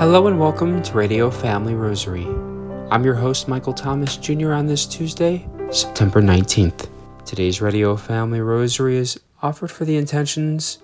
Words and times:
Hello 0.00 0.26
and 0.26 0.40
welcome 0.40 0.80
to 0.80 0.92
Radio 0.94 1.30
Family 1.30 1.74
Rosary. 1.74 2.24
I'm 2.90 3.04
your 3.04 3.14
host, 3.14 3.48
Michael 3.48 3.74
Thomas 3.74 4.16
Jr., 4.16 4.52
on 4.54 4.66
this 4.66 4.86
Tuesday, 4.86 5.46
September 5.70 6.22
19th. 6.22 6.88
Today's 7.26 7.60
Radio 7.60 7.94
Family 7.96 8.40
Rosary 8.40 8.96
is 8.96 9.20
offered 9.42 9.70
for 9.70 9.84
the 9.84 9.98
intentions 9.98 10.78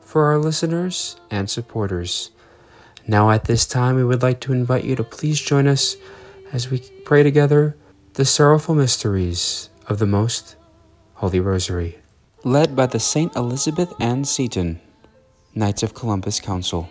for 0.00 0.26
our 0.26 0.36
listeners 0.36 1.18
and 1.30 1.48
supporters. 1.48 2.30
Now, 3.06 3.30
at 3.30 3.44
this 3.44 3.64
time, 3.64 3.96
we 3.96 4.04
would 4.04 4.20
like 4.20 4.40
to 4.40 4.52
invite 4.52 4.84
you 4.84 4.96
to 4.96 5.02
please 5.02 5.40
join 5.40 5.66
us 5.66 5.96
as 6.52 6.70
we 6.70 6.80
pray 7.06 7.22
together 7.22 7.74
the 8.12 8.26
sorrowful 8.26 8.74
mysteries 8.74 9.70
of 9.86 9.98
the 9.98 10.06
Most 10.06 10.56
Holy 11.14 11.40
Rosary. 11.40 11.98
Led 12.44 12.76
by 12.76 12.84
the 12.84 13.00
Saint 13.00 13.34
Elizabeth 13.34 13.94
Ann 13.98 14.24
Seton, 14.24 14.78
Knights 15.54 15.82
of 15.82 15.94
Columbus 15.94 16.38
Council. 16.38 16.90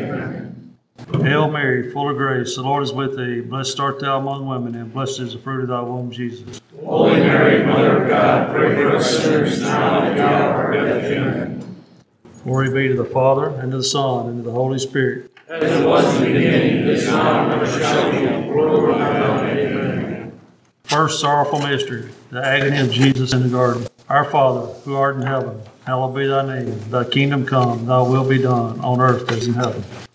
Hail 1.19 1.51
Mary, 1.51 1.91
full 1.91 2.09
of 2.09 2.17
grace, 2.17 2.55
the 2.55 2.63
Lord 2.63 2.83
is 2.83 2.93
with 2.93 3.17
thee. 3.17 3.41
Blessed 3.41 3.79
art 3.79 3.99
thou 3.99 4.17
among 4.17 4.47
women, 4.47 4.75
and 4.75 4.91
blessed 4.91 5.19
is 5.19 5.33
the 5.33 5.39
fruit 5.39 5.61
of 5.61 5.67
thy 5.67 5.81
womb, 5.81 6.09
Jesus. 6.09 6.61
Holy 6.83 7.19
Mary, 7.19 7.65
Mother 7.65 8.03
of 8.03 8.09
God, 8.09 8.49
pray 8.55 8.75
for 8.75 8.95
us 8.95 9.21
sinners 9.21 9.61
now 9.61 9.99
and 9.99 10.07
at 10.07 10.15
the 10.17 10.23
hour 10.23 10.49
of 10.49 10.55
our 10.55 10.73
death. 10.73 11.03
Amen. 11.11 11.83
Glory 12.43 12.73
be 12.73 12.87
to 12.87 12.95
the 12.95 13.09
Father, 13.09 13.49
and 13.49 13.71
to 13.71 13.77
the 13.77 13.83
Son, 13.83 14.29
and 14.29 14.37
to 14.37 14.43
the 14.43 14.51
Holy 14.51 14.79
Spirit. 14.79 15.31
As 15.47 15.63
it 15.63 15.85
was 15.85 16.15
in 16.15 16.23
the 16.23 16.33
beginning, 16.33 16.87
is 16.87 17.05
now, 17.07 17.43
and 17.43 17.53
ever 17.53 17.67
shall 17.67 18.11
be, 18.11 18.49
world 18.49 18.87
without 18.87 19.45
end. 19.45 19.59
Amen. 19.59 20.39
First 20.85 21.19
sorrowful 21.19 21.59
mystery, 21.59 22.09
the 22.31 22.43
agony 22.43 22.79
of 22.79 22.89
Jesus 22.91 23.33
in 23.33 23.43
the 23.43 23.49
garden. 23.49 23.85
Our 24.09 24.25
Father, 24.25 24.73
who 24.81 24.95
art 24.95 25.17
in 25.17 25.21
heaven, 25.21 25.61
hallowed 25.85 26.15
be 26.15 26.25
thy 26.25 26.45
name. 26.61 26.89
Thy 26.89 27.03
kingdom 27.03 27.45
come, 27.45 27.85
thy 27.85 28.01
will 28.01 28.27
be 28.27 28.41
done, 28.41 28.79
on 28.79 28.99
earth 28.99 29.31
as 29.31 29.45
in 29.45 29.53
heaven. 29.53 29.83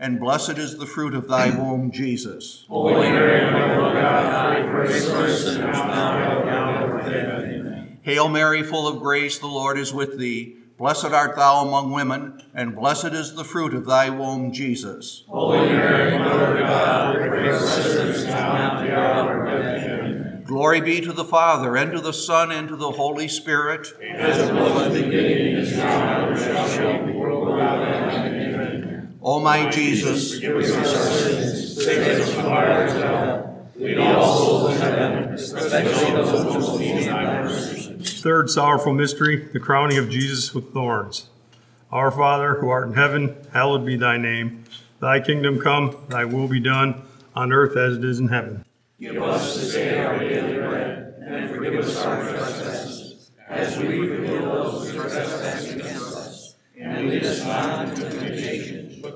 and 0.00 0.20
blessed 0.20 0.58
is 0.58 0.78
the 0.78 0.86
fruit 0.86 1.14
of 1.14 1.28
thy 1.28 1.50
womb, 1.50 1.90
Jesus. 1.90 2.64
Holy 2.68 3.10
Mary, 3.10 3.50
Mother 3.50 3.86
of 3.86 3.94
God, 3.94 4.70
pray 4.70 5.00
for 5.00 5.16
us 5.16 5.44
sinners 5.44 5.76
now 5.76 6.16
and 6.16 6.22
at 6.22 6.44
the 6.44 6.50
hour 6.50 6.98
of 6.98 7.04
our 7.04 7.10
death. 7.10 7.88
Hail 8.02 8.28
Mary, 8.28 8.62
full 8.62 8.86
of 8.88 9.00
grace, 9.00 9.38
the 9.38 9.46
Lord 9.46 9.78
is 9.78 9.92
with 9.92 10.18
thee. 10.18 10.56
Blessed 10.78 11.06
art 11.06 11.34
thou 11.34 11.66
among 11.66 11.90
women, 11.90 12.40
and 12.54 12.76
blessed 12.76 13.06
is 13.06 13.34
the 13.34 13.44
fruit 13.44 13.74
of 13.74 13.84
thy 13.84 14.10
womb, 14.10 14.52
Jesus. 14.52 15.24
Holy 15.26 15.66
Mary, 15.66 16.16
Mother 16.16 16.58
of 16.58 16.68
God, 16.68 17.16
pray 17.16 17.48
for 17.48 17.54
us 17.54 17.82
sinners 17.84 18.24
now 18.26 18.54
and 18.54 18.62
at 18.62 18.86
the 18.86 18.96
hour 18.96 19.46
of 19.46 19.48
our. 19.48 20.42
Glory 20.48 20.80
be 20.80 21.00
to 21.02 21.12
the 21.12 21.24
Father, 21.26 21.76
and 21.76 21.92
to 21.92 22.00
the 22.00 22.12
Son, 22.12 22.50
and 22.50 22.68
to 22.68 22.76
the 22.76 22.92
Holy 22.92 23.28
Spirit. 23.28 23.88
As 24.00 24.48
it 24.48 24.54
was 24.54 24.86
in 24.86 24.92
the 24.94 25.02
beginning, 25.02 25.56
is 25.56 25.76
now, 25.76 26.28
and 26.28 26.40
ever 26.40 26.68
shall 26.70 27.06
be, 27.06 27.12
world 27.12 27.48
without 27.50 27.82
end. 27.86 28.54
Amen. 28.54 29.17
O 29.30 29.38
my 29.40 29.68
Jesus, 29.68 30.36
Forgive 30.36 30.56
us 30.56 30.72
our 30.72 31.06
sins, 31.12 31.84
save 31.84 32.18
us 32.18 32.32
from 32.32 32.44
the 32.44 32.48
fire 32.48 32.86
of 32.86 32.92
hell. 32.94 33.68
Lead 33.76 33.98
all 33.98 34.38
souls 34.38 34.70
to 34.70 34.80
heaven, 34.80 35.34
especially 35.34 36.12
those 36.12 36.44
most 36.44 36.80
need 36.80 37.04
thy 37.04 37.42
mercy. 37.42 37.92
Third 37.98 38.48
sorrowful 38.48 38.94
mystery, 38.94 39.46
the 39.52 39.60
crowning 39.60 39.98
of 39.98 40.08
Jesus 40.08 40.54
with 40.54 40.72
thorns. 40.72 41.28
Our 41.92 42.10
Father, 42.10 42.54
who 42.54 42.70
art 42.70 42.88
in 42.88 42.94
heaven, 42.94 43.36
hallowed 43.52 43.84
be 43.84 43.96
thy 43.96 44.16
name. 44.16 44.64
Thy 44.98 45.20
kingdom 45.20 45.60
come, 45.60 45.94
thy 46.08 46.24
will 46.24 46.48
be 46.48 46.60
done, 46.60 47.02
on 47.36 47.52
earth 47.52 47.76
as 47.76 47.98
it 47.98 48.04
is 48.06 48.20
in 48.20 48.28
heaven. 48.28 48.64
Give 48.98 49.22
us 49.22 49.56
this 49.56 49.74
day 49.74 50.06
our 50.06 50.18
daily 50.18 50.54
bread, 50.54 51.22
and 51.26 51.50
forgive 51.50 51.74
us 51.74 52.02
our 52.02 52.30
trespasses, 52.30 53.30
as 53.46 53.76
we 53.76 54.08
forgive 54.08 54.42
those 54.42 54.90
who 54.90 54.98
trespass 54.98 55.70
against 55.70 56.16
us. 56.16 56.54
And 56.80 57.10
lead 57.10 57.24
us 57.24 57.44
not 57.44 57.88
into 57.88 58.02
temptation, 58.02 58.27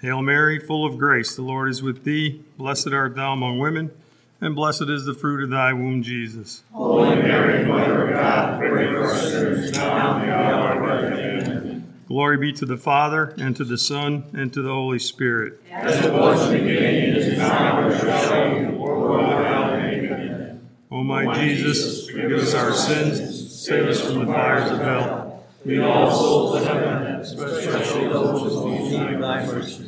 Hail 0.00 0.22
Mary, 0.22 0.60
full 0.60 0.86
of 0.86 0.96
grace, 0.96 1.34
the 1.34 1.42
Lord 1.42 1.68
is 1.68 1.82
with 1.82 2.04
thee. 2.04 2.40
Blessed 2.56 2.92
art 2.92 3.16
thou 3.16 3.32
among 3.32 3.58
women, 3.58 3.90
and 4.40 4.54
blessed 4.54 4.88
is 4.88 5.04
the 5.04 5.14
fruit 5.14 5.42
of 5.42 5.50
thy 5.50 5.72
womb, 5.72 6.04
Jesus. 6.04 6.62
Holy 6.72 7.16
Mary, 7.16 7.64
Mother 7.66 8.06
of 8.06 8.14
God, 8.14 8.60
pray 8.60 8.86
for 8.86 9.04
us 9.06 9.32
sinners 9.32 9.72
now 9.72 10.18
and 10.18 10.30
at 10.30 10.36
the 10.36 10.54
hour 10.54 10.72
of 10.72 10.82
our 10.82 11.10
death. 11.10 11.48
Amen. 11.48 11.94
Glory 12.06 12.36
be 12.36 12.52
to 12.52 12.64
the 12.64 12.76
Father, 12.76 13.34
and 13.38 13.56
to 13.56 13.64
the 13.64 13.76
Son, 13.76 14.22
and 14.34 14.52
to 14.52 14.62
the 14.62 14.70
Holy 14.70 15.00
Spirit. 15.00 15.60
As 15.68 16.04
it 16.04 16.12
was 16.12 16.48
in 16.48 16.52
the 16.52 16.58
beginning, 16.60 17.16
is 17.16 17.36
now, 17.36 17.88
and 17.88 18.00
shall 18.00 18.54
be, 18.54 18.66
world 18.76 19.16
without 19.16 19.80
end. 19.80 20.68
O 20.92 21.02
my 21.02 21.34
Jesus, 21.34 22.08
forgive 22.08 22.38
us 22.38 22.54
our 22.54 22.72
sins, 22.72 23.52
save 23.52 23.88
us 23.88 24.00
from 24.00 24.20
the 24.20 24.26
fires 24.26 24.70
of 24.70 24.78
hell. 24.78 25.44
Lead 25.64 25.80
all 25.80 26.10
souls 26.14 26.62
to 26.62 26.64
heaven, 26.64 27.16
especially 27.16 28.08
those 28.08 28.52
who 28.52 28.70
need 28.70 29.20
thy 29.20 29.44
mercy. 29.44 29.87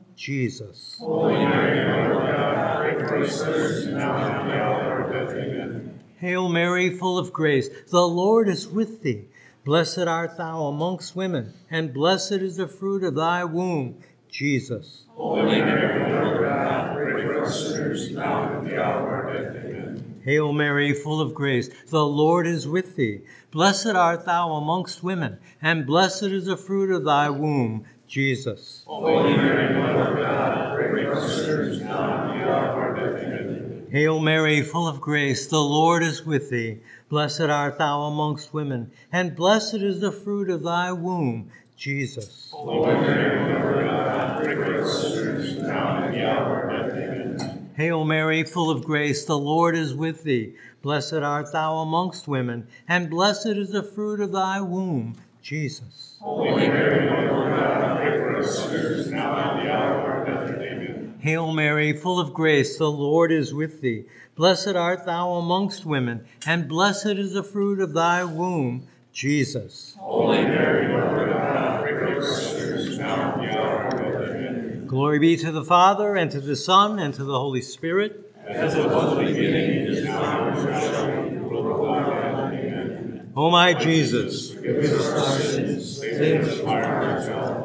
Jesus. 0.15 0.97
Holy 0.99 1.33
Mary, 1.33 1.85
Mother 1.85 2.13
of 2.13 2.35
God, 2.35 2.97
pray 2.97 3.07
for 3.07 3.23
us 3.23 3.39
sinners 3.39 3.87
now 3.87 4.15
and 4.15 4.33
at 4.33 4.45
the 4.45 4.53
hour 4.53 5.01
of 5.01 5.11
our 5.11 5.25
death. 5.25 5.35
Amen. 5.35 5.99
Hail 6.17 6.49
Mary, 6.49 6.89
full 6.95 7.17
of 7.17 7.33
grace, 7.33 7.69
the 7.89 8.07
Lord 8.07 8.47
is 8.47 8.67
with 8.67 9.01
thee. 9.01 9.25
Blessed 9.63 9.99
art 9.99 10.37
thou 10.37 10.65
amongst 10.65 11.15
women, 11.15 11.53
and 11.69 11.93
blessed 11.93 12.33
is 12.33 12.57
the 12.57 12.67
fruit 12.67 13.03
of 13.03 13.15
thy 13.15 13.43
womb, 13.43 13.97
Jesus. 14.29 15.05
Holy 15.09 15.59
Mary, 15.61 16.11
Mother 16.11 16.35
of 16.35 16.41
God, 16.43 16.95
pray 16.95 17.23
for 17.23 17.43
us 17.43 17.67
sinners 17.67 18.11
now 18.11 18.43
and 18.43 18.67
at 18.67 18.71
the 18.71 18.83
hour 18.83 18.99
of 18.99 19.25
our 19.25 19.33
death. 19.33 19.65
Amen. 19.65 20.21
Hail 20.23 20.53
Mary, 20.53 20.93
full 20.93 21.19
of 21.19 21.33
grace, 21.33 21.69
the 21.87 22.05
Lord 22.05 22.45
is 22.45 22.67
with 22.67 22.95
thee. 22.95 23.21
Blessed 23.49 23.87
art 23.87 24.25
thou 24.25 24.53
amongst 24.53 25.03
women, 25.03 25.39
and 25.61 25.85
blessed 25.85 26.23
is 26.23 26.45
the 26.45 26.55
fruit 26.55 26.91
of 26.91 27.03
thy 27.03 27.29
womb, 27.29 27.85
Jesus. 28.11 28.83
Holy 28.85 29.37
Mary, 29.37 29.73
Mother 29.73 30.11
of 30.11 30.17
God, 30.17 30.75
pray 30.75 31.05
for 31.05 31.21
sinners 31.29 31.79
now 31.79 32.29
and 32.29 32.41
the 32.41 32.45
hour 32.45 32.91
of 32.91 32.97
our 32.99 33.09
death. 33.15 33.89
Hail 33.89 34.19
Mary, 34.19 34.61
full 34.61 34.85
of 34.85 34.99
grace, 34.99 35.47
the 35.47 35.61
Lord 35.61 36.03
is 36.03 36.25
with 36.25 36.49
thee. 36.49 36.79
Blessed 37.07 37.43
art 37.43 37.77
thou 37.77 38.01
amongst 38.01 38.53
women, 38.53 38.91
and 39.13 39.33
blessed 39.33 39.75
is 39.75 40.01
the 40.01 40.11
fruit 40.11 40.49
of 40.49 40.61
thy 40.63 40.91
womb, 40.91 41.51
Jesus. 41.77 42.49
Holy 42.51 42.93
Mary, 42.95 43.53
Mother 43.53 43.79
of 43.79 43.85
God, 43.85 44.43
pray 44.43 44.55
for 44.55 44.85
sinners 44.89 45.57
now 45.59 46.03
and 46.03 46.13
the 46.13 46.29
hour 46.29 46.63
of 46.63 46.69
our 46.69 46.89
death. 46.89 46.97
Amen. 46.97 47.69
Hail 47.77 48.03
Mary, 48.03 48.43
full 48.43 48.69
of 48.69 48.83
grace, 48.83 49.23
the 49.23 49.39
Lord 49.39 49.73
is 49.73 49.95
with 49.95 50.23
thee. 50.23 50.53
Blessed 50.81 51.13
art 51.13 51.53
thou 51.53 51.77
amongst 51.77 52.27
women, 52.27 52.67
and 52.89 53.09
blessed 53.09 53.47
is 53.47 53.69
the 53.69 53.83
fruit 53.83 54.19
of 54.19 54.33
thy 54.33 54.59
womb, 54.59 55.15
Jesus. 55.41 56.17
Holy 56.19 56.67
Mary, 56.67 57.09
Mother 57.09 57.45
of 57.45 57.59
God, 57.59 58.00
us 58.41 58.63
sinners 58.63 59.11
now 59.11 59.35
and 59.35 59.67
the 59.67 59.71
hour 59.71 59.99
of 59.99 60.05
our 60.05 60.25
death. 60.25 60.55
Amen. 60.55 61.15
Hail 61.19 61.51
Mary, 61.51 61.93
full 61.93 62.19
of 62.19 62.33
grace, 62.33 62.77
the 62.77 62.91
Lord 62.91 63.31
is 63.31 63.53
with 63.53 63.81
thee. 63.81 64.05
Blessed 64.35 64.75
art 64.75 65.05
thou 65.05 65.33
amongst 65.33 65.85
women, 65.85 66.25
and 66.45 66.67
blessed 66.67 67.05
is 67.05 67.33
the 67.33 67.43
fruit 67.43 67.79
of 67.79 67.93
thy 67.93 68.23
womb, 68.23 68.87
Jesus. 69.13 69.95
Holy 69.99 70.43
Mary, 70.43 70.87
Mother 70.87 71.27
of 71.27 71.33
God, 71.33 71.83
pray 71.83 71.93
for 71.93 72.17
us 72.21 72.51
sinners 72.51 72.97
now 72.97 73.39
and 73.39 73.45
at 73.45 73.51
the 73.51 73.59
hour 73.59 73.87
of 73.87 73.93
our 73.93 74.17
death. 74.17 74.35
Amen. 74.35 74.87
Glory 74.87 75.19
be 75.19 75.37
to 75.37 75.51
the 75.51 75.63
Father, 75.63 76.15
and 76.15 76.31
to 76.31 76.41
the 76.41 76.55
Son, 76.55 76.97
and 76.97 77.13
to 77.13 77.23
the 77.23 77.37
Holy 77.37 77.61
Spirit. 77.61 78.33
As 78.47 78.73
it 78.73 78.85
was 78.85 79.19
in 79.19 79.25
the 79.25 79.31
beginning, 79.31 79.87
is 79.87 80.03
now, 80.03 80.47
and 80.47 80.57
shall 80.57 81.29
be, 81.29 81.37
world 81.37 81.79
without 81.79 82.53
end. 82.53 82.73
Amen. 82.73 83.33
O 83.35 83.51
my 83.51 83.73
Jesus, 83.73 84.53
Forgive 84.53 84.91
us 84.91 85.07
our 85.07 85.39
sins, 85.39 85.99
save 85.99 86.47
us 86.47 86.57
from 86.57 86.65
fire 86.65 87.60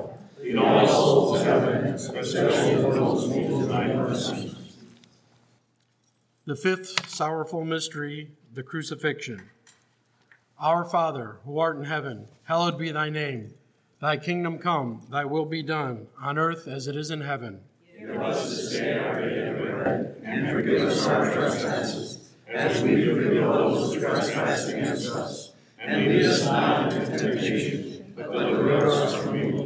Lead 0.47 0.59
all 0.59 0.87
souls 0.87 1.39
to 1.39 1.45
heaven, 1.45 1.87
especially 1.87 2.77
those 2.77 3.25
who 3.35 3.67
thy 3.67 3.89
mercy. 3.89 4.57
The 6.45 6.55
fifth 6.55 7.11
sorrowful 7.11 7.65
mystery, 7.65 8.31
the 8.55 8.63
crucifixion. 8.63 9.43
Our 10.61 10.85
Father, 10.85 11.39
who 11.45 11.59
art 11.59 11.79
in 11.79 11.85
heaven, 11.85 12.29
hallowed 12.45 12.79
be 12.79 12.93
thy 12.93 13.11
name. 13.11 13.55
Thy 14.01 14.19
kingdom 14.19 14.59
come, 14.59 15.03
thy 15.11 15.25
will 15.25 15.47
be 15.47 15.65
done, 15.65 16.07
on 16.23 16.39
earth 16.39 16.69
as 16.69 16.87
it 16.87 16.95
is 16.95 17.11
in 17.11 17.23
heaven. 17.23 17.63
Give 17.99 18.11
us 18.11 18.49
this 18.49 18.71
day 18.71 18.99
our 19.01 19.21
daily 19.21 19.73
bread, 19.73 20.23
And 20.25 20.49
forgive 20.49 20.83
us 20.83 21.07
our 21.09 21.33
trespasses, 21.33 22.31
as 22.47 22.81
we 22.83 23.05
forgive 23.05 23.43
those 23.43 23.95
who 23.95 24.01
trespass 24.01 24.69
against 24.69 25.09
us. 25.11 25.55
And 25.81 26.07
lead 26.07 26.25
us 26.25 26.45
not 26.45 26.93
into 26.93 27.19
temptation, 27.19 28.13
but 28.15 28.31
deliver 28.31 28.87
us 28.87 29.17
from 29.17 29.37
evil. 29.37 29.66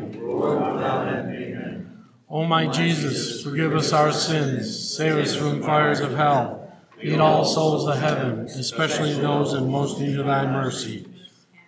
world 0.41 0.75
without 0.75 1.07
end. 1.07 1.35
Amen. 1.35 2.05
O 2.29 2.45
my 2.45 2.67
Jesus, 2.67 3.43
forgive 3.43 3.75
us 3.75 3.93
our 3.93 4.11
sins, 4.11 4.95
save 4.95 5.17
us 5.17 5.35
from 5.35 5.59
the 5.59 5.65
fires 5.65 5.99
of 5.99 6.15
hell, 6.15 6.73
lead 7.03 7.19
all 7.19 7.45
souls 7.45 7.85
to 7.85 7.95
heaven, 7.99 8.39
especially 8.41 9.13
those 9.13 9.53
in 9.53 9.69
most 9.69 9.99
need 9.99 10.19
of 10.19 10.25
thy 10.25 10.45
mercy. 10.45 11.07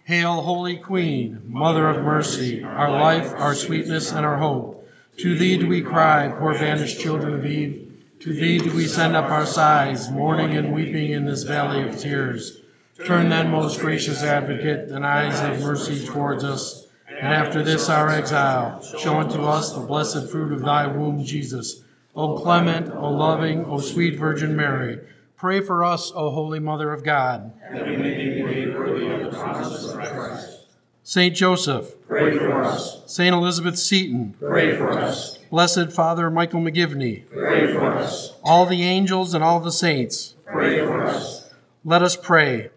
Hail, 0.06 0.42
Holy 0.42 0.78
Queen, 0.78 1.42
Mother 1.46 1.88
of 1.88 2.04
mercy, 2.04 2.64
our 2.64 2.92
life, 2.92 3.32
our 3.36 3.56
sweetness, 3.56 4.12
and 4.12 4.26
our 4.26 4.38
hope. 4.38 4.86
To 5.18 5.38
thee 5.38 5.58
do 5.58 5.68
we 5.68 5.82
cry, 5.82 6.34
poor 6.38 6.54
banished 6.54 7.00
children 7.00 7.34
of 7.34 7.46
Eve. 7.46 7.92
To 8.22 8.34
thee 8.34 8.58
do 8.58 8.74
we 8.74 8.86
send 8.86 9.16
up 9.16 9.30
our 9.30 9.46
sighs, 9.46 10.10
mourning 10.10 10.58
and 10.58 10.74
weeping 10.74 11.12
in 11.12 11.26
this 11.26 11.44
valley 11.44 11.88
of 11.88 12.00
tears. 12.00 12.62
Turn 13.06 13.30
then, 13.30 13.52
most 13.52 13.80
gracious 13.80 14.24
advocate, 14.24 14.90
thine 14.90 15.04
eyes 15.04 15.40
of 15.42 15.62
mercy 15.62 16.06
towards 16.06 16.44
us, 16.44 16.83
and 17.24 17.34
after 17.34 17.64
this 17.64 17.90
our 17.90 18.10
exile, 18.10 18.82
show 18.82 19.16
unto 19.16 19.44
us 19.44 19.72
the 19.72 19.80
blessed 19.80 20.30
fruit 20.30 20.52
of 20.52 20.62
thy 20.62 20.88
womb, 20.88 21.24
Jesus. 21.24 21.82
O 22.16 22.38
clement, 22.38 22.92
O 22.94 23.10
loving, 23.10 23.66
O 23.66 23.80
sweet 23.80 24.18
Virgin 24.20 24.56
Mary, 24.56 25.00
pray 25.38 25.62
for 25.62 25.84
us, 25.84 26.12
O 26.14 26.30
holy 26.32 26.60
Mother 26.60 26.92
of 26.92 27.04
God. 27.04 27.54
That 27.72 27.88
we 27.88 27.96
may 27.98 28.18
be 28.18 28.44
made 28.44 28.76
worthy 28.78 29.08
of 29.08 29.32
the 29.32 29.38
promises 29.38 29.86
of 29.94 30.00
Christ. 30.00 30.60
Saint 31.06 31.36
Joseph, 31.36 31.96
Pray 32.08 32.38
for 32.38 32.62
us. 32.64 33.02
Saint 33.08 33.34
Elizabeth 33.34 33.78
Seton, 33.80 34.36
Pray 34.40 34.76
for 34.76 34.92
us. 34.92 35.38
Blessed 35.50 35.92
Father 35.92 36.30
Michael 36.30 36.62
McGivney, 36.62 37.24
Pray 37.30 37.72
for 37.74 37.86
us. 37.86 38.34
all 38.44 38.66
the 38.66 38.84
angels 38.84 39.34
and 39.34 39.44
all 39.44 39.60
the 39.60 39.72
saints, 39.72 40.36
Pray 40.46 40.80
for 40.80 41.04
us. 41.04 41.50
let 41.84 42.02
us 42.02 42.16
pray. 42.16 42.70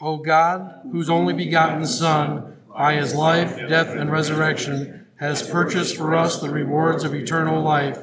O 0.00 0.16
God, 0.18 0.80
whose 0.92 1.08
only 1.08 1.32
begotten 1.32 1.86
Son, 1.86 2.53
by 2.74 2.94
his 2.94 3.14
life, 3.14 3.56
death, 3.68 3.88
and 3.88 4.10
resurrection, 4.10 5.06
has 5.16 5.48
purchased 5.48 5.96
for 5.96 6.14
us 6.14 6.40
the 6.40 6.50
rewards 6.50 7.04
of 7.04 7.14
eternal 7.14 7.62
life, 7.62 7.98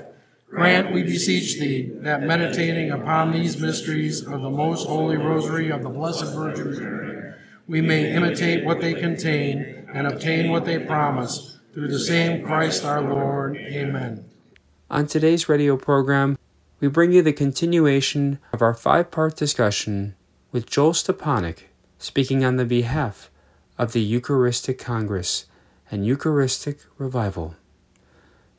grant, 0.50 0.94
we 0.94 1.04
beseech 1.04 1.60
thee, 1.60 1.92
that 1.96 2.24
meditating 2.24 2.90
upon 2.90 3.32
these 3.32 3.60
mysteries 3.60 4.26
of 4.26 4.42
the 4.42 4.50
most 4.50 4.88
holy 4.88 5.18
rosary 5.18 5.70
of 5.70 5.84
the 5.84 5.90
Blessed 5.90 6.34
Virgin 6.34 6.80
Mary, 6.80 7.34
we 7.68 7.82
may 7.82 8.14
imitate 8.14 8.64
what 8.64 8.80
they 8.80 8.94
contain 8.94 9.88
and 9.94 10.08
obtain 10.08 10.50
what 10.52 10.66
they 10.66 10.80
promise. 10.80 11.60
Through 11.74 11.90
the 11.90 12.00
same 12.00 12.44
Christ 12.46 12.84
our 12.84 13.02
Lord. 13.02 13.56
Amen. 13.56 14.26
On 14.90 15.08
today's 15.08 15.48
radio 15.48 15.78
program, 15.78 16.38
we 16.82 16.90
bring 16.90 17.14
you 17.14 17.22
the 17.22 17.32
continuation 17.32 18.40
of 18.52 18.62
our 18.62 18.74
five 18.74 19.10
part 19.10 19.38
discussion 19.38 20.16
with 20.52 20.70
Joel 20.70 20.92
Stepanek 20.92 21.60
speaking 21.98 22.44
on 22.44 22.58
the 22.58 22.66
behalf 22.66 23.32
of 23.82 23.94
the 23.94 24.00
Eucharistic 24.00 24.78
Congress 24.78 25.48
and 25.90 26.06
Eucharistic 26.06 26.82
Revival. 27.00 27.56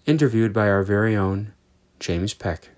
Interviewed 0.04 0.52
by 0.52 0.68
our 0.68 0.82
very 0.82 1.14
own 1.14 1.52
James 2.00 2.34
Peck. 2.34 2.70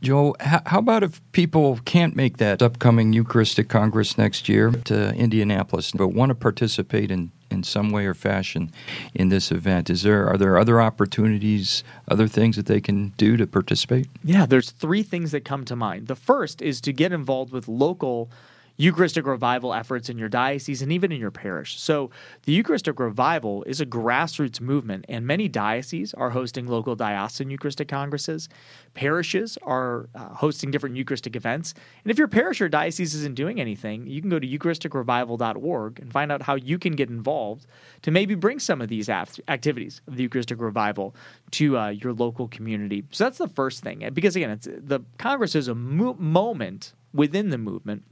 Joel, 0.00 0.34
how 0.40 0.78
about 0.78 1.02
if 1.02 1.20
people 1.32 1.78
can't 1.84 2.16
make 2.16 2.38
that 2.38 2.62
upcoming 2.62 3.12
Eucharistic 3.12 3.68
Congress 3.68 4.16
next 4.16 4.48
year 4.48 4.70
to 4.70 5.14
Indianapolis, 5.14 5.92
but 5.92 6.08
want 6.08 6.30
to 6.30 6.34
participate 6.34 7.10
in, 7.10 7.30
in 7.50 7.62
some 7.62 7.90
way 7.90 8.06
or 8.06 8.14
fashion 8.14 8.72
in 9.14 9.28
this 9.28 9.52
event? 9.52 9.90
Is 9.90 10.02
there 10.02 10.26
are 10.26 10.38
there 10.38 10.58
other 10.58 10.80
opportunities, 10.80 11.84
other 12.08 12.28
things 12.28 12.56
that 12.56 12.64
they 12.64 12.80
can 12.80 13.10
do 13.18 13.36
to 13.36 13.46
participate? 13.46 14.08
Yeah, 14.24 14.46
there's 14.46 14.70
three 14.70 15.02
things 15.02 15.32
that 15.32 15.44
come 15.44 15.66
to 15.66 15.76
mind. 15.76 16.06
The 16.06 16.16
first 16.16 16.62
is 16.62 16.80
to 16.80 16.94
get 16.94 17.12
involved 17.12 17.52
with 17.52 17.68
local 17.68 18.30
Eucharistic 18.76 19.24
revival 19.24 19.72
efforts 19.72 20.08
in 20.08 20.18
your 20.18 20.28
diocese 20.28 20.82
and 20.82 20.90
even 20.90 21.12
in 21.12 21.20
your 21.20 21.30
parish. 21.30 21.80
So, 21.80 22.10
the 22.42 22.52
Eucharistic 22.52 22.98
revival 22.98 23.62
is 23.64 23.80
a 23.80 23.86
grassroots 23.86 24.60
movement, 24.60 25.04
and 25.08 25.24
many 25.24 25.48
dioceses 25.48 26.12
are 26.14 26.30
hosting 26.30 26.66
local 26.66 26.96
diocesan 26.96 27.50
Eucharistic 27.50 27.86
congresses. 27.86 28.48
Parishes 28.94 29.56
are 29.62 30.08
uh, 30.14 30.30
hosting 30.30 30.72
different 30.72 30.96
Eucharistic 30.96 31.36
events. 31.36 31.72
And 32.02 32.10
if 32.10 32.18
your 32.18 32.26
parish 32.26 32.60
or 32.60 32.68
diocese 32.68 33.14
isn't 33.14 33.36
doing 33.36 33.60
anything, 33.60 34.08
you 34.08 34.20
can 34.20 34.30
go 34.30 34.40
to 34.40 34.46
EucharisticRevival.org 34.46 36.00
and 36.00 36.12
find 36.12 36.32
out 36.32 36.42
how 36.42 36.56
you 36.56 36.78
can 36.78 36.96
get 36.96 37.10
involved 37.10 37.66
to 38.02 38.10
maybe 38.10 38.34
bring 38.34 38.58
some 38.58 38.80
of 38.80 38.88
these 38.88 39.08
act- 39.08 39.40
activities 39.46 40.00
of 40.08 40.16
the 40.16 40.24
Eucharistic 40.24 40.60
revival 40.60 41.14
to 41.52 41.78
uh, 41.78 41.88
your 41.90 42.12
local 42.12 42.48
community. 42.48 43.04
So, 43.12 43.22
that's 43.22 43.38
the 43.38 43.48
first 43.48 43.84
thing. 43.84 44.08
Because, 44.12 44.34
again, 44.34 44.58
the 44.60 45.00
Congress 45.18 45.54
is 45.54 45.68
a 45.68 45.76
mo- 45.76 46.16
moment 46.18 46.92
within 47.12 47.50
the 47.50 47.58
movement 47.58 48.02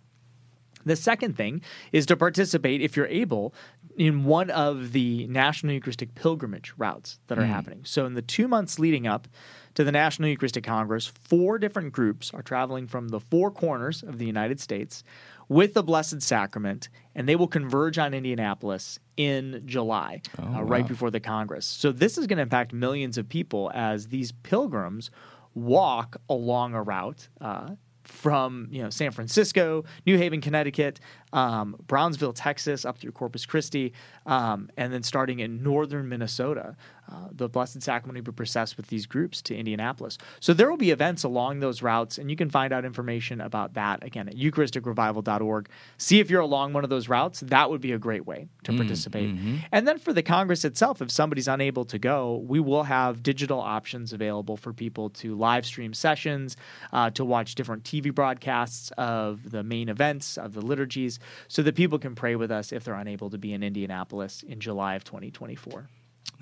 the 0.85 0.97
second 0.97 1.37
thing 1.37 1.63
is 1.93 2.07
to 2.07 2.17
participate, 2.17 2.81
if 2.81 2.97
you're 2.97 3.07
able, 3.07 3.55
in 3.97 4.25
one 4.25 4.51
of 4.51 4.93
the 4.93 5.27
National 5.27 5.73
Eucharistic 5.73 6.15
pilgrimage 6.15 6.73
routes 6.77 7.19
that 7.27 7.39
are 7.39 7.45
happening. 7.45 7.81
So, 7.85 8.07
in 8.07 8.15
the 8.15 8.23
two 8.23 8.49
months 8.49 8.79
leading 8.79 9.07
up 9.07 9.29
to 9.75 9.85
the 9.85 9.93
National 9.93 10.29
Eucharistic 10.29 10.65
Congress, 10.65 11.07
four 11.07 11.59
different 11.59 11.93
groups 11.93 12.33
are 12.33 12.43
traveling 12.43 12.87
from 12.87 13.09
the 13.09 13.21
four 13.21 13.51
corners 13.51 14.03
of 14.03 14.19
the 14.19 14.27
United 14.27 14.61
States 14.61 15.03
with 15.49 15.75
the 15.75 15.83
Blessed 15.83 16.23
Sacrament, 16.23 16.89
and 17.15 17.29
they 17.29 17.37
will 17.37 17.49
converge 17.49 17.99
on 17.99 18.15
Indianapolis 18.15 18.99
in 19.17 19.63
July, 19.67 20.23
uh, 20.39 20.63
right 20.63 20.87
before 20.87 21.11
the 21.11 21.21
Congress. 21.21 21.67
So, 21.67 21.93
this 21.93 22.17
is 22.17 22.27
going 22.27 22.39
to 22.39 22.43
impact 22.43 22.73
millions 22.73 23.19
of 23.19 23.29
people 23.29 23.71
as 23.75 24.09
these 24.09 24.33
pilgrims 24.33 25.11
walk 25.55 26.17
along 26.29 26.75
a 26.75 26.83
route. 26.83 27.29
Uh, 27.41 27.73
from 28.13 28.69
you 28.71 28.83
know 28.83 28.91
San 28.91 29.11
Francisco, 29.11 29.85
New 30.07 30.19
Haven, 30.19 30.41
Connecticut, 30.41 31.01
um, 31.33 31.77
Brownsville, 31.87 32.33
Texas, 32.33 32.85
up 32.85 32.99
through 32.99 33.13
Corpus 33.13 33.47
Christi, 33.47 33.93
um, 34.27 34.69
and 34.77 34.93
then 34.93 35.03
starting 35.03 35.41
in 35.41 35.63
northern 35.63 36.09
Minnesota, 36.09 36.77
uh, 37.13 37.29
the 37.31 37.49
Blessed 37.49 37.83
Sacrament 37.83 38.17
will 38.17 38.33
be 38.33 38.37
processed 38.37 38.77
with 38.77 38.87
these 38.87 39.07
groups 39.07 39.43
to 39.43 39.55
Indianapolis. 39.55 40.17
So 40.41 40.55
there 40.55 40.71
will 40.71 40.77
be 40.77 40.91
events 40.91 41.25
along 41.25 41.61
those 41.61 41.83
routes, 41.83 42.17
and 42.19 42.31
you 42.31 42.37
can 42.37 42.49
find 42.49 42.73
out 42.73 42.85
information 42.85 43.41
about 43.41 43.75
that 43.75 44.03
again 44.03 44.29
at 44.29 44.37
EucharisticRevival.org. 44.37 45.69
See 45.99 46.21
if 46.21 46.31
you're 46.31 46.41
along 46.41 46.73
one 46.73 46.85
of 46.85 46.91
those 46.91 47.09
routes. 47.09 47.41
That 47.41 47.71
would 47.71 47.81
be 47.81 47.93
a 47.93 47.99
great 47.99 48.27
way 48.27 48.49
to 48.65 48.73
participate. 48.77 49.31
And 49.73 49.87
then 49.87 49.99
for 49.99 50.13
the 50.13 50.23
Congress 50.23 50.65
itself, 50.65 51.03
if 51.03 51.11
somebody's 51.11 51.49
unable 51.49 51.85
to 51.87 51.99
go, 51.99 52.43
we 52.47 52.61
will 52.61 52.85
have 52.85 53.23
digital 53.23 53.61
options 53.61 54.13
available 54.13 54.57
for 54.57 54.73
people 54.73 55.11
to 55.11 55.35
live 55.37 55.67
stream 55.67 55.93
sessions, 55.93 56.57
uh, 56.93 57.11
to 57.11 57.25
watch 57.25 57.55
different 57.55 57.85
TV 57.85 58.15
broadcasts 58.15 58.91
of 58.97 59.51
the 59.51 59.63
main 59.63 59.89
events, 59.89 60.39
of 60.39 60.55
the 60.55 60.65
liturgies, 60.65 61.19
so 61.49 61.63
that 61.63 61.75
people 61.75 61.99
can 61.99 62.15
pray 62.15 62.37
with 62.37 62.51
us 62.51 62.73
if 62.73 62.85
they're 62.85 62.95
unable 62.95 63.31
to 63.31 63.39
be 63.39 63.53
in 63.53 63.63
Indianapolis 63.63 64.43
in 64.43 64.61
July 64.61 64.95
of 64.95 65.05
2024. 65.05 65.89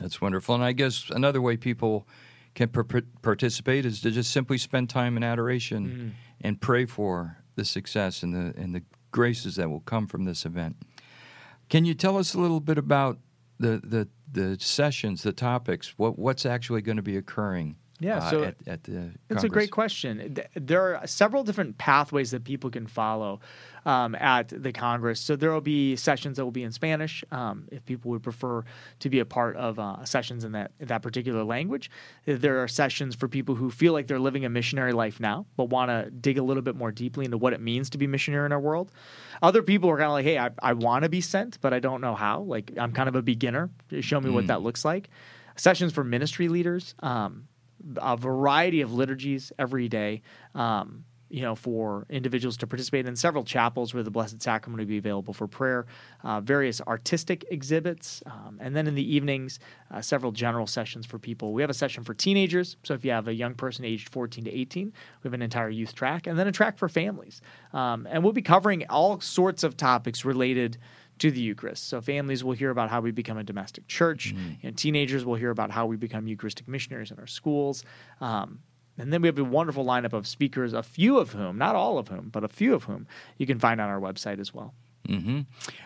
That's 0.00 0.20
wonderful. 0.20 0.54
And 0.54 0.64
I 0.64 0.72
guess 0.72 1.10
another 1.10 1.40
way 1.40 1.56
people 1.56 2.08
can 2.54 2.68
par- 2.68 3.02
participate 3.22 3.84
is 3.84 4.00
to 4.00 4.10
just 4.10 4.30
simply 4.30 4.58
spend 4.58 4.88
time 4.88 5.16
in 5.16 5.22
adoration 5.22 5.86
mm. 5.86 6.10
and 6.40 6.60
pray 6.60 6.86
for 6.86 7.36
the 7.54 7.64
success 7.64 8.22
and 8.22 8.34
the 8.34 8.58
and 8.60 8.74
the 8.74 8.82
graces 9.10 9.56
that 9.56 9.68
will 9.68 9.80
come 9.80 10.06
from 10.06 10.24
this 10.24 10.44
event. 10.44 10.76
Can 11.68 11.84
you 11.84 11.94
tell 11.94 12.16
us 12.16 12.34
a 12.34 12.40
little 12.40 12.60
bit 12.60 12.78
about 12.78 13.18
the 13.58 13.80
the, 13.84 14.08
the 14.32 14.56
sessions, 14.60 15.22
the 15.22 15.32
topics, 15.32 15.94
what 15.96 16.18
what's 16.18 16.46
actually 16.46 16.82
going 16.82 16.96
to 16.96 17.02
be 17.02 17.16
occurring 17.16 17.76
Yeah, 18.00 18.16
uh, 18.16 18.30
so 18.30 18.42
at, 18.44 18.56
at 18.66 18.84
the 18.84 19.10
It's 19.28 19.44
a 19.44 19.48
great 19.48 19.70
question. 19.70 20.38
There 20.54 20.96
are 20.96 21.06
several 21.06 21.44
different 21.44 21.76
pathways 21.78 22.30
that 22.30 22.44
people 22.44 22.70
can 22.70 22.86
follow 22.86 23.40
um, 23.84 24.14
at 24.14 24.48
the 24.48 24.72
Congress. 24.72 25.20
So 25.20 25.36
there 25.36 25.52
will 25.52 25.60
be 25.60 25.96
sessions 25.96 26.36
that 26.38 26.44
will 26.44 26.50
be 26.50 26.62
in 26.62 26.72
Spanish 26.72 27.22
um, 27.30 27.68
if 27.70 27.84
people 27.84 28.10
would 28.10 28.22
prefer 28.22 28.64
to 29.00 29.10
be 29.10 29.20
a 29.20 29.24
part 29.26 29.56
of 29.56 29.78
uh, 29.78 30.04
sessions 30.04 30.44
in 30.44 30.52
that 30.52 30.72
that 30.80 31.02
particular 31.02 31.44
language. 31.44 31.90
There 32.24 32.62
are 32.62 32.68
sessions 32.68 33.14
for 33.14 33.28
people 33.28 33.54
who 33.54 33.70
feel 33.70 33.92
like 33.92 34.06
they're 34.06 34.18
living 34.18 34.44
a 34.44 34.48
missionary 34.50 34.92
life 34.92 35.20
now, 35.20 35.46
but 35.56 35.68
want 35.68 35.90
to 35.90 36.10
dig 36.10 36.38
a 36.38 36.42
little 36.42 36.62
bit 36.62 36.76
more 36.76 36.90
deeply 36.90 37.26
into 37.26 37.36
what 37.36 37.52
it 37.52 37.60
means 37.60 37.90
to 37.90 37.98
be 37.98 38.06
missionary 38.06 38.46
in 38.46 38.52
our 38.52 38.60
world. 38.60 38.90
Other 39.42 39.62
people 39.62 39.90
are 39.90 39.96
kind 39.96 40.06
of 40.06 40.12
like, 40.12 40.24
hey, 40.24 40.38
I, 40.38 40.50
I 40.62 40.72
want 40.72 41.02
to 41.04 41.08
be 41.08 41.20
sent, 41.20 41.60
but 41.60 41.74
I 41.74 41.80
don't 41.80 42.00
know 42.00 42.14
how. 42.14 42.40
Like 42.40 42.72
I'm 42.78 42.92
kind 42.92 43.08
of 43.08 43.14
a 43.14 43.22
beginner. 43.22 43.70
Show 44.00 44.20
me 44.20 44.30
what 44.30 44.46
that 44.46 44.62
looks 44.62 44.84
like. 44.84 45.10
Sessions 45.56 45.92
for 45.92 46.02
ministry 46.04 46.48
leaders. 46.48 46.94
Um, 47.00 47.46
a 47.96 48.16
variety 48.16 48.80
of 48.80 48.92
liturgies 48.92 49.52
every 49.58 49.88
day. 49.88 50.22
Um, 50.54 51.04
you 51.30 51.42
know, 51.42 51.54
for 51.54 52.06
individuals 52.10 52.56
to 52.56 52.66
participate 52.66 53.06
in 53.06 53.14
several 53.14 53.44
chapels 53.44 53.94
where 53.94 54.02
the 54.02 54.10
Blessed 54.10 54.42
Sacrament 54.42 54.80
would 54.80 54.88
be 54.88 54.98
available 54.98 55.32
for 55.32 55.46
prayer, 55.46 55.86
uh, 56.24 56.40
various 56.40 56.80
artistic 56.82 57.44
exhibits, 57.50 58.20
um, 58.26 58.58
and 58.60 58.74
then 58.74 58.88
in 58.88 58.96
the 58.96 59.14
evenings, 59.14 59.60
uh, 59.92 60.00
several 60.02 60.32
general 60.32 60.66
sessions 60.66 61.06
for 61.06 61.20
people. 61.20 61.52
We 61.52 61.62
have 61.62 61.70
a 61.70 61.74
session 61.74 62.02
for 62.02 62.14
teenagers. 62.14 62.76
So 62.82 62.94
if 62.94 63.04
you 63.04 63.12
have 63.12 63.28
a 63.28 63.34
young 63.34 63.54
person 63.54 63.84
aged 63.84 64.08
14 64.08 64.44
to 64.44 64.50
18, 64.50 64.86
we 64.86 65.28
have 65.28 65.32
an 65.32 65.40
entire 65.40 65.70
youth 65.70 65.94
track, 65.94 66.26
and 66.26 66.36
then 66.36 66.48
a 66.48 66.52
track 66.52 66.76
for 66.76 66.88
families. 66.88 67.40
Um, 67.72 68.08
and 68.10 68.24
we'll 68.24 68.32
be 68.32 68.42
covering 68.42 68.84
all 68.90 69.20
sorts 69.20 69.62
of 69.62 69.76
topics 69.76 70.24
related 70.24 70.78
to 71.20 71.30
the 71.30 71.40
Eucharist. 71.40 71.88
So 71.88 72.00
families 72.00 72.42
will 72.44 72.52
hear 72.52 72.70
about 72.70 72.90
how 72.90 73.00
we 73.00 73.11
become 73.12 73.38
a 73.38 73.44
domestic 73.44 73.87
church, 73.87 74.35
and 74.62 74.76
teenagers 74.76 75.24
will 75.24 75.37
hear 75.37 75.50
about 75.50 75.70
how 75.70 75.87
we 75.87 75.96
become 75.96 76.26
Eucharistic 76.26 76.66
missionaries 76.68 77.11
in 77.11 77.18
our 77.18 77.26
schools. 77.26 77.85
Um, 78.20 78.61
and 78.98 79.12
then 79.12 79.22
we 79.22 79.28
have 79.28 79.38
a 79.38 79.44
wonderful 79.44 79.85
lineup 79.85 80.12
of 80.12 80.26
speakers, 80.26 80.72
a 80.74 80.83
few 80.83 81.18
of 81.18 81.33
whom, 81.33 81.56
not 81.56 81.74
all 81.74 81.96
of 81.98 82.09
whom, 82.09 82.28
but 82.28 82.44
a 82.44 82.48
few 82.48 82.74
of 82.74 82.85
whom 82.85 83.06
you 83.38 83.46
can 83.46 83.59
find 83.59 83.80
on 83.80 83.88
our 83.88 84.00
website 84.00 84.40
as 84.40 84.52
well. 84.52 84.74
hmm 85.06 85.40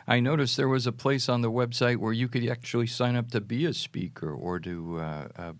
I 0.08 0.20
noticed 0.20 0.56
there 0.56 0.68
was 0.68 0.86
a 0.86 0.92
place 0.92 1.28
on 1.28 1.40
the 1.42 1.50
website 1.50 1.98
where 1.98 2.12
you 2.12 2.28
could 2.28 2.48
actually 2.48 2.86
sign 2.88 3.14
up 3.14 3.30
to 3.30 3.40
be 3.40 3.66
a 3.66 3.72
speaker 3.74 4.32
or 4.32 4.58
to 4.60 4.98
uh, 4.98 5.28
uh, 5.36 5.52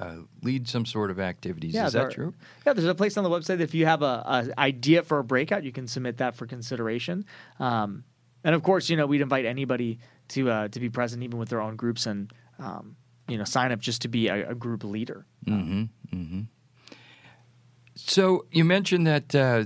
uh, 0.00 0.14
lead 0.42 0.68
some 0.68 0.84
sort 0.86 1.10
of 1.10 1.18
activities. 1.20 1.74
Is 1.74 1.92
that 1.92 2.04
are- 2.04 2.10
true? 2.10 2.34
Yeah, 2.66 2.72
there's 2.72 2.86
a 2.88 2.94
place 2.94 3.16
on 3.16 3.24
the 3.24 3.30
website 3.30 3.58
that 3.58 3.62
if 3.62 3.74
you 3.74 3.86
have 3.86 4.02
a, 4.02 4.50
a 4.56 4.60
idea 4.60 5.02
for 5.02 5.18
a 5.18 5.24
breakout, 5.24 5.62
you 5.64 5.72
can 5.72 5.86
submit 5.86 6.18
that 6.18 6.36
for 6.36 6.46
consideration. 6.46 7.24
Um, 7.58 8.04
and 8.44 8.54
of 8.54 8.62
course, 8.62 8.88
you 8.88 8.96
know, 8.96 9.06
we'd 9.06 9.20
invite 9.20 9.44
anybody 9.44 9.98
to 10.28 10.50
uh, 10.50 10.68
to 10.68 10.80
be 10.80 10.88
present, 10.90 11.22
even 11.22 11.38
with 11.38 11.48
their 11.48 11.60
own 11.60 11.76
groups, 11.76 12.06
and 12.06 12.32
um, 12.58 12.96
you 13.28 13.36
know, 13.38 13.44
sign 13.44 13.72
up 13.72 13.80
just 13.80 14.02
to 14.02 14.08
be 14.08 14.28
a, 14.28 14.50
a 14.50 14.54
group 14.54 14.84
leader. 14.84 15.26
So 17.94 18.46
you 18.52 18.64
mentioned 18.64 19.06
that 19.06 19.34
uh, 19.34 19.64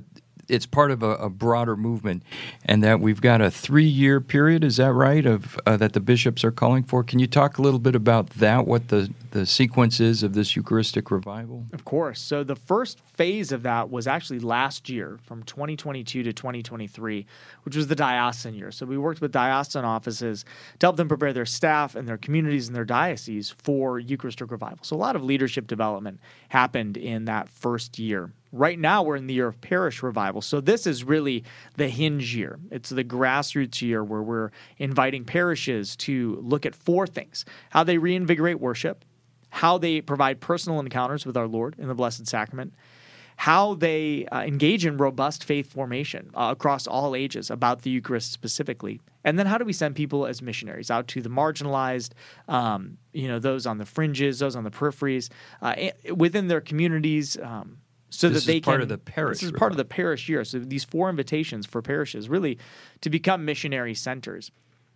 it's 0.53 0.67
part 0.67 0.91
of 0.91 1.03
a, 1.03 1.15
a 1.17 1.31
broader 1.31 1.77
movement, 1.77 2.23
and 2.65 2.85
that 2.85 3.01
we've 3.01 3.21
got 3.21 3.41
a 3.41 3.51
three-year 3.51 4.21
period. 4.21 4.62
Is 4.62 4.77
that 4.77 4.93
right? 4.93 5.25
Of 5.25 5.59
uh, 5.67 5.79
that 5.79 5.95
the 5.95 6.01
bishops 6.01 6.45
are 6.45 6.53
calling 6.53 6.85
for. 6.85 7.03
Can 7.03 7.19
you 7.19 7.27
talk 7.27 7.57
a 7.57 7.62
little 7.62 7.81
bit 7.81 7.97
about 7.97 8.31
that? 8.31 8.67
What 8.67 8.88
the 8.88 9.11
the 9.31 9.47
sequence 9.47 9.99
is 9.99 10.23
of 10.23 10.35
this 10.35 10.55
Eucharistic 10.55 11.11
revival? 11.11 11.65
Of 11.73 11.87
course. 11.87 12.21
So 12.21 12.45
the 12.45 12.55
first 12.55 13.01
phase 13.01 13.51
of 13.51 13.62
that 13.62 13.91
was 13.91 14.07
actually 14.07 14.41
last 14.41 14.91
year 14.91 15.19
from 15.25 15.43
2022 15.45 16.23
to 16.23 16.33
2023, 16.33 17.27
which 17.62 17.75
was 17.75 17.87
the 17.87 17.95
diocesan 17.95 18.55
year. 18.55 18.71
So 18.71 18.85
we 18.85 18.99
worked 18.99 19.23
with 19.23 19.33
diocesan 19.33 19.87
offices 19.87 20.45
to 20.79 20.87
help 20.87 20.97
them 20.97 21.09
prepare 21.09 21.33
their 21.33 21.47
staff 21.47 21.95
and 21.95 22.07
their 22.07 22.19
communities 22.19 22.67
and 22.67 22.77
their 22.77 22.85
dioceses 22.85 23.55
for 23.62 23.99
Eucharistic 23.99 24.51
revival. 24.51 24.81
So 24.83 24.97
a 24.97 24.99
lot 24.99 25.17
of 25.17 25.25
leadership 25.25 25.67
development 25.67 26.21
happened 26.51 26.99
in 26.99 27.25
that 27.25 27.49
first 27.49 27.99
year. 27.99 28.33
Right 28.53 28.79
now, 28.79 29.03
we're 29.03 29.17
in 29.17 29.27
the 29.27 29.35
year 29.35 29.49
of 29.49 29.62
parish 29.62 30.03
revival. 30.03 30.43
So, 30.43 30.61
this 30.61 30.87
is 30.87 31.05
really 31.05 31.43
the 31.79 31.88
hinge 31.88 32.37
year. 32.37 32.61
It's 32.71 32.91
the 32.91 33.03
grassroots 33.03 33.81
year 33.81 34.05
where 34.05 34.23
we're 34.23 34.51
inviting 34.77 35.25
parishes 35.25 35.97
to 35.97 36.38
look 36.43 36.67
at 36.67 36.75
four 36.75 37.07
things 37.07 37.47
how 37.71 37.83
they 37.83 37.97
reinvigorate 37.97 38.61
worship, 38.61 39.07
how 39.49 39.79
they 39.79 40.03
provide 40.03 40.41
personal 40.41 40.81
encounters 40.81 41.25
with 41.25 41.37
our 41.37 41.49
Lord 41.49 41.77
in 41.79 41.88
the 41.88 41.95
Blessed 41.95 42.27
Sacrament, 42.27 42.75
how 43.37 43.75
they 43.75 44.27
uh, 44.27 44.43
engage 44.43 44.85
in 44.85 44.99
robust 44.99 45.45
faith 45.45 45.73
formation 45.73 46.31
uh, 46.35 46.49
across 46.53 46.87
all 46.87 47.17
ages 47.17 47.51
about 47.51 47.83
the 47.83 47.91
Eucharist 47.91 48.33
specifically, 48.33 49.01
and 49.25 49.38
then 49.38 49.47
how 49.47 49.57
do 49.57 49.65
we 49.65 49.73
send 49.73 49.97
people 49.97 50.27
as 50.27 50.43
missionaries 50.43 50.91
out 50.91 51.09
to 51.09 51.23
the 51.23 51.31
marginalized, 51.31 52.11
um, 52.49 52.99
you 53.12 53.29
know, 53.29 53.38
those 53.38 53.67
on 53.67 53.79
the 53.79 53.87
fringes, 53.87 54.41
those 54.41 54.57
on 54.57 54.65
the 54.65 54.71
peripheries, 54.71 55.31
uh, 55.62 55.75
within 56.15 56.49
their 56.49 56.61
communities. 56.61 57.38
Um, 57.43 57.79
so 58.12 58.29
This 58.29 58.44
that 58.44 58.53
they 58.53 58.59
is 58.59 58.62
part 58.62 58.77
can, 58.77 58.83
of 58.83 58.88
the 58.88 58.98
parish 58.98 59.40
This 59.40 59.44
is 59.44 59.53
part 59.53 59.72
of 59.72 59.79
the 59.79 59.85
parish 59.85 60.29
year. 60.29 60.44
So 60.44 60.59
these 60.59 60.85
four 60.85 61.09
invitations 61.09 61.66
for 61.66 61.81
parishes 61.83 62.29
really 62.29 62.59
to 63.01 63.11
become 63.11 63.44
missionary 63.44 63.94
centers. 63.94 64.51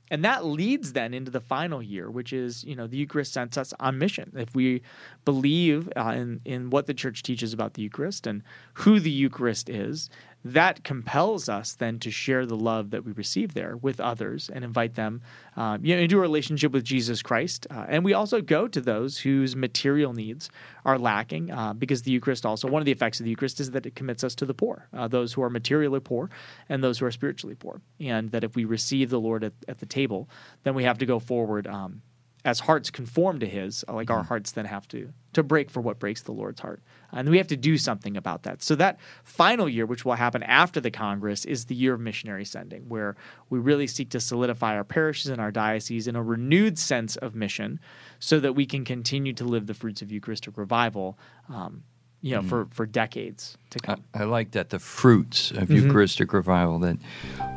And 0.08 0.24
that 0.24 0.44
leads 0.44 0.92
then 0.92 1.12
into 1.12 1.32
the 1.32 1.40
final 1.40 1.82
year, 1.82 2.08
which 2.08 2.32
is, 2.32 2.62
you 2.62 2.76
know, 2.76 2.86
the 2.86 2.96
Eucharist 2.96 3.32
sends 3.32 3.58
us 3.58 3.74
on 3.80 3.98
mission. 3.98 4.32
If 4.36 4.54
we 4.54 4.82
believe 5.24 5.90
uh, 5.96 6.10
in, 6.10 6.40
in 6.44 6.70
what 6.70 6.86
the 6.86 6.94
church 6.94 7.24
teaches 7.24 7.52
about 7.52 7.74
the 7.74 7.82
Eucharist 7.82 8.26
and 8.26 8.42
who 8.74 9.00
the 9.00 9.10
Eucharist 9.10 9.68
is, 9.68 10.08
that 10.52 10.84
compels 10.84 11.48
us 11.48 11.74
then 11.74 11.98
to 11.98 12.10
share 12.10 12.46
the 12.46 12.56
love 12.56 12.90
that 12.90 13.04
we 13.04 13.12
receive 13.12 13.54
there 13.54 13.76
with 13.76 14.00
others 14.00 14.50
and 14.52 14.64
invite 14.64 14.94
them 14.94 15.22
um, 15.56 15.84
you 15.84 15.94
know, 15.94 16.02
into 16.02 16.18
a 16.18 16.20
relationship 16.20 16.72
with 16.72 16.84
Jesus 16.84 17.22
Christ. 17.22 17.66
Uh, 17.70 17.86
and 17.88 18.04
we 18.04 18.12
also 18.12 18.40
go 18.40 18.68
to 18.68 18.80
those 18.80 19.18
whose 19.18 19.56
material 19.56 20.12
needs 20.12 20.50
are 20.84 20.98
lacking 20.98 21.50
uh, 21.50 21.72
because 21.72 22.02
the 22.02 22.10
Eucharist 22.10 22.46
also, 22.46 22.68
one 22.68 22.80
of 22.80 22.86
the 22.86 22.92
effects 22.92 23.18
of 23.20 23.24
the 23.24 23.30
Eucharist 23.30 23.60
is 23.60 23.72
that 23.72 23.86
it 23.86 23.94
commits 23.94 24.22
us 24.22 24.34
to 24.36 24.46
the 24.46 24.54
poor, 24.54 24.88
uh, 24.92 25.08
those 25.08 25.32
who 25.32 25.42
are 25.42 25.50
materially 25.50 26.00
poor 26.00 26.30
and 26.68 26.82
those 26.82 26.98
who 26.98 27.06
are 27.06 27.10
spiritually 27.10 27.54
poor. 27.54 27.80
And 28.00 28.30
that 28.30 28.44
if 28.44 28.54
we 28.54 28.64
receive 28.64 29.10
the 29.10 29.20
Lord 29.20 29.42
at, 29.44 29.52
at 29.68 29.78
the 29.78 29.86
table, 29.86 30.28
then 30.62 30.74
we 30.74 30.84
have 30.84 30.98
to 30.98 31.06
go 31.06 31.18
forward. 31.18 31.66
Um, 31.66 32.02
as 32.44 32.60
hearts 32.60 32.90
conform 32.90 33.40
to 33.40 33.46
his 33.46 33.84
uh, 33.88 33.92
like 33.92 34.10
our 34.10 34.22
hmm. 34.22 34.28
hearts 34.28 34.52
then 34.52 34.64
have 34.64 34.86
to 34.88 35.12
to 35.32 35.42
break 35.42 35.70
for 35.70 35.80
what 35.80 35.98
breaks 35.98 36.22
the 36.22 36.32
lord's 36.32 36.60
heart. 36.60 36.80
And 37.12 37.28
we 37.28 37.38
have 37.38 37.46
to 37.48 37.56
do 37.56 37.78
something 37.78 38.16
about 38.16 38.42
that. 38.44 38.62
So 38.62 38.74
that 38.76 38.98
final 39.24 39.68
year 39.68 39.86
which 39.86 40.04
will 40.04 40.14
happen 40.14 40.42
after 40.42 40.80
the 40.80 40.90
congress 40.90 41.44
is 41.44 41.66
the 41.66 41.74
year 41.74 41.94
of 41.94 42.00
missionary 42.00 42.44
sending 42.44 42.88
where 42.88 43.16
we 43.50 43.58
really 43.58 43.86
seek 43.86 44.10
to 44.10 44.20
solidify 44.20 44.76
our 44.76 44.84
parishes 44.84 45.30
and 45.30 45.40
our 45.40 45.50
dioceses 45.50 46.06
in 46.06 46.16
a 46.16 46.22
renewed 46.22 46.78
sense 46.78 47.16
of 47.16 47.34
mission 47.34 47.80
so 48.18 48.40
that 48.40 48.54
we 48.54 48.66
can 48.66 48.84
continue 48.84 49.32
to 49.32 49.44
live 49.44 49.66
the 49.66 49.74
fruits 49.74 50.02
of 50.02 50.10
eucharistic 50.12 50.56
revival 50.56 51.18
um, 51.48 51.82
you 52.22 52.34
know 52.34 52.42
for 52.42 52.64
hmm. 52.64 52.70
for 52.70 52.86
decades 52.86 53.56
to 53.70 53.78
come. 53.78 54.02
I 54.14 54.24
like 54.24 54.52
that 54.52 54.70
the 54.70 54.78
fruits 54.78 55.50
of 55.52 55.68
mm-hmm. 55.68 55.86
Eucharistic 55.86 56.32
revival. 56.32 56.78
That 56.78 56.98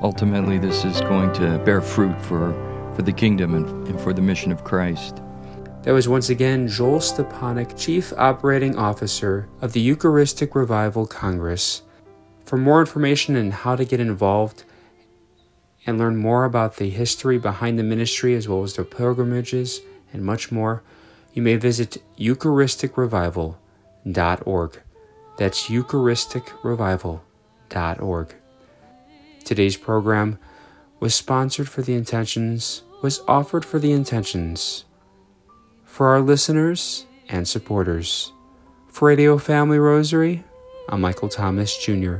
ultimately 0.01 0.57
this 0.57 0.85
is 0.85 1.01
going 1.01 1.33
to 1.33 1.57
bear 1.59 1.81
fruit 1.81 2.21
for 2.21 2.53
for 2.99 3.03
the 3.03 3.13
kingdom 3.13 3.55
and, 3.55 4.01
for 4.01 4.11
the 4.11 4.21
mission 4.21 4.51
of 4.51 4.65
Christ. 4.65 5.21
That 5.83 5.93
was 5.93 6.09
once 6.09 6.29
again 6.29 6.67
Joel 6.67 6.99
Stepanek, 6.99 7.79
Chief 7.79 8.11
Operating 8.17 8.75
Officer 8.75 9.47
of 9.61 9.71
the 9.71 9.79
Eucharistic 9.79 10.53
Revival 10.53 11.07
Congress. 11.07 11.83
For 12.43 12.57
more 12.57 12.81
information 12.81 13.37
on 13.37 13.51
how 13.51 13.77
to 13.77 13.85
get 13.85 14.01
involved 14.01 14.65
and 15.85 15.97
learn 15.97 16.17
more 16.17 16.43
about 16.43 16.75
the 16.75 16.89
history 16.89 17.37
behind 17.37 17.79
the 17.79 17.83
ministry 17.83 18.35
as 18.35 18.49
well 18.49 18.63
as 18.63 18.75
their 18.75 18.83
pilgrimages 18.83 19.79
and 20.11 20.25
much 20.25 20.51
more, 20.51 20.83
you 21.33 21.41
may 21.41 21.55
visit 21.55 22.03
EucharisticRevival.org. 22.17 24.81
That's 25.37 25.69
EucharisticRevival.org. 25.69 28.35
Today's 29.45 29.77
program 29.77 30.37
was 30.99 31.15
sponsored 31.15 31.69
for 31.69 31.81
the 31.81 31.93
intentions, 31.93 32.83
was 33.01 33.21
offered 33.27 33.63
for 33.63 33.79
the 33.79 33.91
intentions 33.91 34.85
for 35.85 36.07
our 36.07 36.21
listeners 36.21 37.05
and 37.29 37.47
supporters. 37.47 38.31
For 38.87 39.07
Radio 39.07 39.37
Family 39.37 39.79
Rosary, 39.79 40.43
I'm 40.89 41.01
Michael 41.01 41.29
Thomas 41.29 41.77
Jr. 41.77 42.17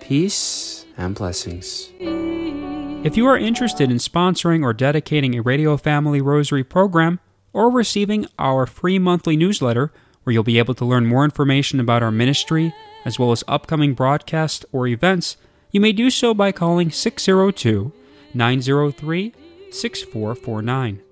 Peace 0.00 0.86
and 0.96 1.14
blessings. 1.14 1.90
If 2.00 3.16
you 3.16 3.26
are 3.26 3.38
interested 3.38 3.90
in 3.90 3.98
sponsoring 3.98 4.62
or 4.62 4.72
dedicating 4.72 5.34
a 5.34 5.42
Radio 5.42 5.76
Family 5.76 6.20
Rosary 6.20 6.64
program 6.64 7.20
or 7.52 7.70
receiving 7.70 8.26
our 8.38 8.66
free 8.66 8.98
monthly 8.98 9.36
newsletter, 9.36 9.92
where 10.24 10.32
you'll 10.32 10.42
be 10.42 10.58
able 10.58 10.74
to 10.74 10.84
learn 10.84 11.06
more 11.06 11.24
information 11.24 11.78
about 11.78 12.02
our 12.02 12.10
ministry 12.10 12.74
as 13.04 13.18
well 13.18 13.30
as 13.30 13.44
upcoming 13.46 13.94
broadcasts 13.94 14.64
or 14.72 14.88
events, 14.88 15.36
you 15.70 15.80
may 15.80 15.92
do 15.92 16.10
so 16.10 16.34
by 16.34 16.50
calling 16.50 16.90
602 16.90 17.92
903 18.34 19.32
6449. 19.70 21.02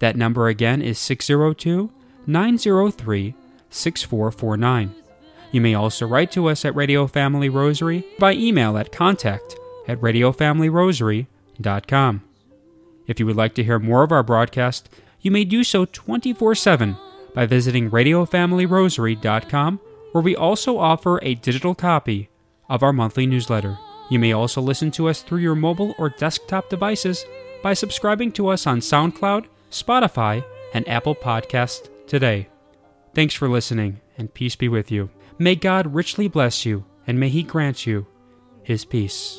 That 0.00 0.16
number 0.16 0.48
again 0.48 0.82
is 0.82 0.98
602 0.98 1.92
903 2.26 3.34
6449. 3.70 4.94
You 5.52 5.60
may 5.60 5.74
also 5.74 6.06
write 6.06 6.30
to 6.32 6.48
us 6.48 6.64
at 6.64 6.74
Radio 6.74 7.06
Family 7.06 7.48
Rosary 7.48 8.04
by 8.18 8.32
email 8.34 8.76
at 8.78 8.90
contact 8.92 9.56
at 9.88 10.00
radiofamilyrosary.com. 10.00 12.22
If 13.06 13.18
you 13.18 13.24
would 13.26 13.36
like 13.36 13.54
to 13.54 13.64
hear 13.64 13.78
more 13.78 14.04
of 14.04 14.12
our 14.12 14.22
broadcast, 14.22 14.88
you 15.20 15.30
may 15.30 15.44
do 15.44 15.64
so 15.64 15.84
24 15.84 16.54
7 16.54 16.96
by 17.34 17.44
visiting 17.46 17.90
radiofamilyrosary.com, 17.90 19.80
where 20.12 20.22
we 20.22 20.36
also 20.36 20.78
offer 20.78 21.18
a 21.22 21.34
digital 21.34 21.74
copy 21.74 22.28
of 22.68 22.82
our 22.82 22.92
monthly 22.92 23.26
newsletter. 23.26 23.78
You 24.10 24.18
may 24.18 24.32
also 24.32 24.60
listen 24.60 24.90
to 24.92 25.08
us 25.08 25.22
through 25.22 25.40
your 25.40 25.54
mobile 25.54 25.94
or 25.98 26.10
desktop 26.10 26.68
devices 26.68 27.24
by 27.62 27.74
subscribing 27.74 28.32
to 28.32 28.48
us 28.48 28.66
on 28.66 28.80
SoundCloud, 28.80 29.46
Spotify, 29.70 30.44
and 30.74 30.88
Apple 30.88 31.14
Podcasts 31.14 31.88
today. 32.06 32.48
Thanks 33.14 33.34
for 33.34 33.48
listening, 33.48 34.00
and 34.18 34.32
peace 34.32 34.56
be 34.56 34.68
with 34.68 34.90
you. 34.90 35.10
May 35.38 35.54
God 35.54 35.94
richly 35.94 36.28
bless 36.28 36.64
you, 36.66 36.84
and 37.06 37.18
may 37.18 37.28
He 37.28 37.42
grant 37.42 37.86
you 37.86 38.06
His 38.62 38.84
peace. 38.84 39.38